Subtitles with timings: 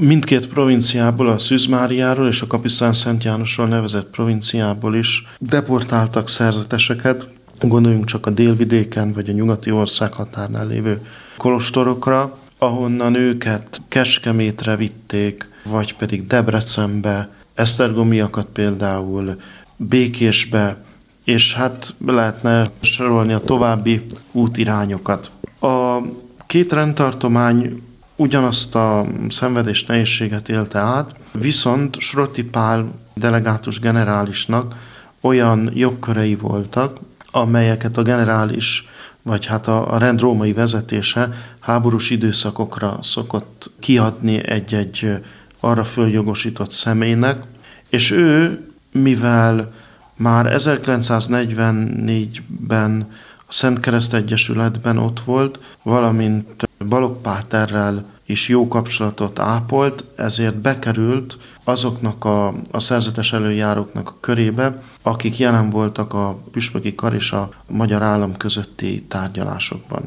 [0.00, 7.28] mindkét provinciából, a Szűzmáriáról és a Kapisztán Szent Jánosról nevezett provinciából is deportáltak szerzeteseket,
[7.60, 11.00] gondoljunk csak a délvidéken vagy a nyugati ország határnál lévő
[11.36, 19.40] kolostorokra, ahonnan őket Kecskemétre vitték, vagy pedig Debrecenbe, Esztergomiakat például
[19.76, 20.76] Békésbe,
[21.24, 25.30] és hát lehetne sorolni a további útirányokat.
[25.60, 25.98] A
[26.46, 27.82] két rendtartomány
[28.20, 34.74] ugyanazt a szenvedés nehézséget élte át, viszont Sroti Pál delegátus generálisnak
[35.20, 36.98] olyan jogkörei voltak,
[37.30, 38.88] amelyeket a generális,
[39.22, 45.20] vagy hát a, a rend római vezetése háborús időszakokra szokott kiadni egy-egy
[45.60, 47.42] arra följogosított személynek,
[47.88, 49.72] és ő, mivel
[50.16, 53.08] már 1944-ben
[53.46, 61.38] a Szent Kereszt Egyesületben ott volt, valamint Balogh Páterrel is jó kapcsolatot ápolt, ezért bekerült
[61.64, 67.50] azoknak a, a szerzetes előjáróknak a körébe, akik jelen voltak a püspöki kar és a
[67.66, 70.02] magyar állam közötti tárgyalásokban.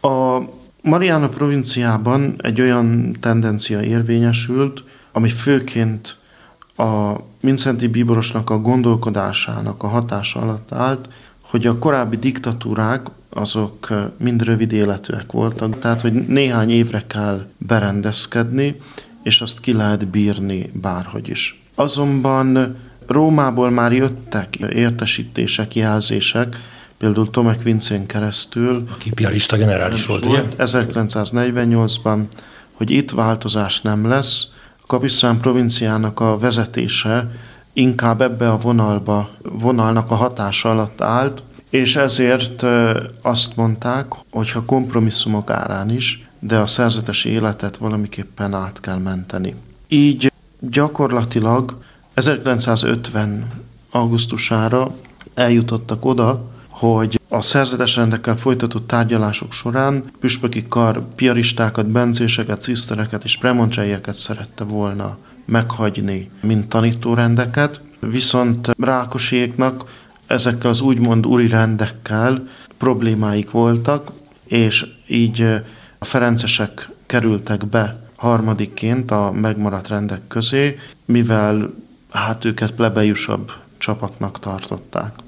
[0.00, 0.38] A
[0.82, 6.16] Mariana provinciában egy olyan tendencia érvényesült, ami főként
[6.76, 11.08] a Mincenti bíborosnak a gondolkodásának a hatása alatt állt,
[11.50, 18.80] hogy a korábbi diktatúrák azok mind rövid életűek voltak, tehát hogy néhány évre kell berendezkedni,
[19.22, 21.62] és azt ki lehet bírni bárhogy is.
[21.74, 26.56] Azonban Rómából már jöttek értesítések, jelzések,
[26.98, 28.88] például Tomek Vincén keresztül.
[28.92, 30.42] Aki piarista generális volt, ugye?
[30.58, 32.22] 1948-ban,
[32.72, 34.46] hogy itt változás nem lesz.
[34.80, 37.30] A Kapisztrán provinciának a vezetése
[37.76, 42.64] inkább ebbe a vonalba, vonalnak a hatása alatt állt, és ezért
[43.22, 49.54] azt mondták, hogy ha kompromisszumok árán is, de a szerzetes életet valamiképpen át kell menteni.
[49.88, 51.76] Így gyakorlatilag
[52.14, 53.50] 1950.
[53.90, 54.94] augusztusára
[55.34, 56.44] eljutottak oda,
[56.78, 64.64] hogy a szerzetes rendekkel folytatott tárgyalások során püspöki kar piaristákat, bencéseket, cisztereket és premontrejeket szerette
[64.64, 69.84] volna meghagyni, mint tanítórendeket, viszont Rákoséknak
[70.26, 72.48] ezekkel az úgymond úri rendekkel
[72.78, 74.10] problémáik voltak,
[74.44, 75.42] és így
[75.98, 81.74] a ferencesek kerültek be harmadikként a megmaradt rendek közé, mivel
[82.10, 85.24] hát őket plebejusabb csapatnak tartották.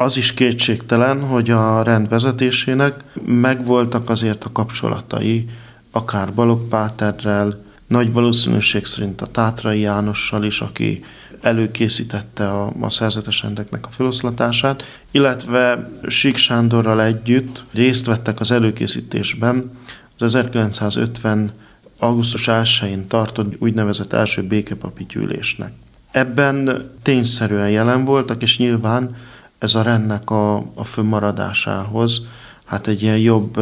[0.00, 5.48] Az is kétségtelen, hogy a rend vezetésének megvoltak azért a kapcsolatai,
[5.90, 11.04] akár Balogh Páterrel, nagy valószínűség szerint a Tátrai Jánossal is, aki
[11.40, 19.70] előkészítette a, a szerzetes rendeknek a feloszlatását, illetve Sík Sándorral együtt részt vettek az előkészítésben
[20.18, 21.52] az 1950
[21.98, 25.72] augusztus 1-én tartott úgynevezett első békepapi gyűlésnek.
[26.10, 29.16] Ebben tényszerűen jelen voltak, és nyilván
[29.60, 32.20] ez a rendnek a, a fönnmaradásához
[32.64, 33.60] hát egy ilyen jobb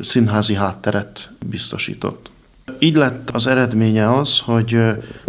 [0.00, 2.30] színházi hátteret biztosított.
[2.78, 4.78] Így lett az eredménye az, hogy,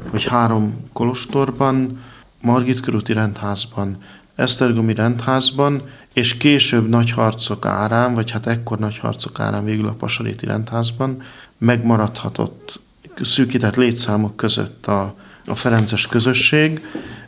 [0.10, 2.00] hogy három kolostorban,
[2.42, 3.98] Margit körúti rendházban,
[4.36, 5.82] Esztergomi rendházban,
[6.14, 11.22] és később nagy harcok árán, vagy hát ekkor nagy harcok árán végül a Pasaréti rendházban
[11.58, 12.80] megmaradhatott
[13.22, 16.82] szűkített létszámok között a, a Ferences közösség,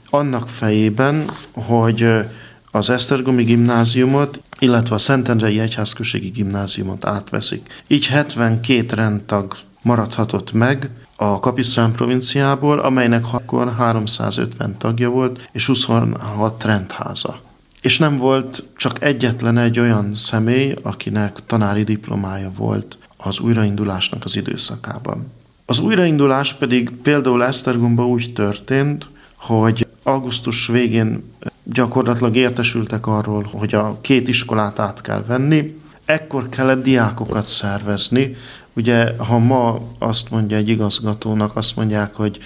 [0.10, 2.26] annak fejében, hogy
[2.75, 7.84] az Esztergomi gimnáziumot, illetve a Szentendrei Egyházközségi gimnáziumot átveszik.
[7.88, 16.63] Így 72 rendtag maradhatott meg a Kapisztrán provinciából, amelynek akkor 350 tagja volt, és 26
[16.63, 17.39] rendháza.
[17.81, 24.35] És nem volt csak egyetlen egy olyan személy, akinek tanári diplomája volt az újraindulásnak az
[24.35, 25.31] időszakában.
[25.66, 31.23] Az újraindulás pedig például Esztergomba úgy történt, hogy augusztus végén
[31.63, 38.35] gyakorlatilag értesültek arról, hogy a két iskolát át kell venni, ekkor kellett diákokat szervezni,
[38.75, 42.40] Ugye, ha ma azt mondja egy igazgatónak, azt mondják, hogy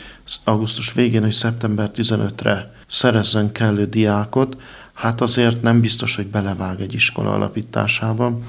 [0.44, 4.58] augusztus végén, hogy szeptember 15-re szerezzen kellő diákot,
[4.94, 8.40] hát azért nem biztos, hogy belevág egy iskola alapításába.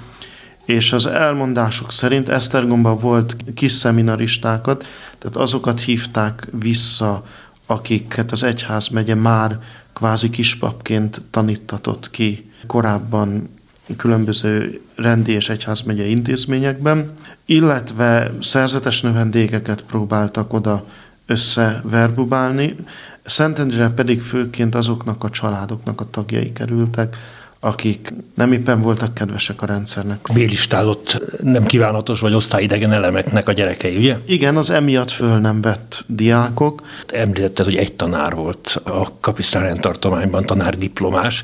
[0.65, 4.87] És az elmondások szerint Esztergomban volt kis szeminaristákat,
[5.19, 7.25] tehát azokat hívták vissza,
[7.67, 9.59] akiket az egyház megye már
[9.99, 13.49] kvázi kispapként tanítatott ki korábban
[13.97, 17.13] különböző rendi és egyházmegye intézményekben,
[17.45, 20.85] illetve szerzetes növendékeket próbáltak oda
[21.27, 22.77] összeverbubálni,
[23.25, 27.17] Szentendrére pedig főként azoknak a családoknak a tagjai kerültek,
[27.61, 30.29] akik nem éppen voltak kedvesek a rendszernek.
[30.35, 34.17] Bélistázott nem kívánatos vagy osztályidegen elemeknek a gyerekei, ugye?
[34.27, 36.83] Igen, az emiatt föl nem vett diákok.
[37.07, 41.43] Említetted, hogy egy tanár volt a Kapisztrán tartományban, tanár diplomás,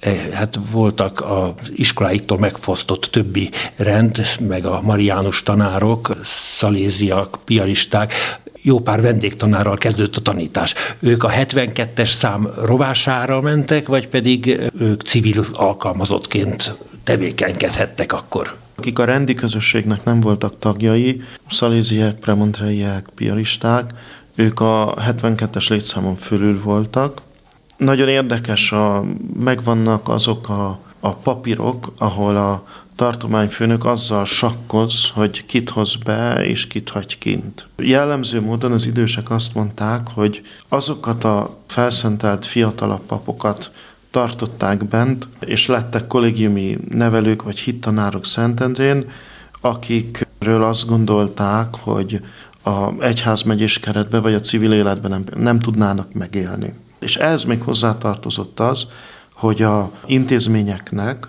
[0.00, 8.14] e, hát voltak az iskoláiktól megfosztott többi rend, meg a mariánus tanárok, szaléziak, piaristák,
[8.66, 10.74] jó pár vendégtanárral kezdődött a tanítás.
[11.00, 18.56] Ők a 72-es szám rovására mentek, vagy pedig ők civil alkalmazottként tevékenykedhettek akkor?
[18.74, 23.90] Akik a rendi közösségnek nem voltak tagjai, szaléziek, premontreiek, piaristák,
[24.34, 27.20] ők a 72-es létszámon fölül voltak.
[27.76, 29.04] Nagyon érdekes, a,
[29.38, 32.66] megvannak azok a, a papírok, ahol a
[32.96, 37.66] tartományfőnök azzal sakkoz, hogy kit hoz be és kit hagy kint.
[37.76, 43.70] Jellemző módon az idősek azt mondták, hogy azokat a felszentelt fiatalabb papokat
[44.10, 49.10] tartották bent, és lettek kollégiumi nevelők vagy hittanárok Szentendrén,
[49.60, 52.20] akikről azt gondolták, hogy
[52.62, 56.74] a egyházmegyés keretbe vagy a civil életben nem, nem tudnának megélni.
[56.98, 58.86] És ez még hozzátartozott az,
[59.44, 61.28] hogy a intézményeknek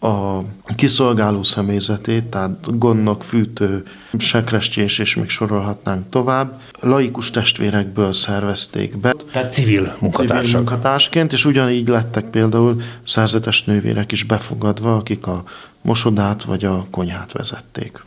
[0.00, 0.38] a
[0.76, 3.82] kiszolgáló személyzetét, tehát gondnok, fűtő,
[4.18, 9.14] sekrestjés, és még sorolhatnánk tovább, laikus testvérekből szervezték be.
[9.32, 10.44] Tehát civil munkatársak.
[10.44, 15.42] Civil munkatársként, és ugyanígy lettek például szerzetes nővérek is befogadva, akik a
[15.82, 17.98] mosodát vagy a konyhát vezették.